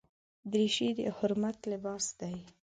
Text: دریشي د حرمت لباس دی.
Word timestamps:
دریشي 0.51 0.89
د 0.97 0.99
حرمت 1.17 1.57
لباس 1.71 2.05
دی. 2.19 2.35